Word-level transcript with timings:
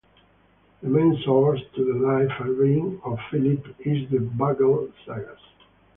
The 0.81 0.89
main 0.89 1.21
source 1.23 1.61
to 1.75 1.85
the 1.85 1.93
life 1.99 2.31
and 2.39 2.57
reign 2.57 2.99
of 3.05 3.19
Philip 3.29 3.63
is 3.81 4.09
the 4.09 4.17
Bagler 4.17 4.91
sagas. 5.05 5.37